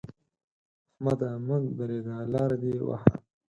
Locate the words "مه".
1.47-1.57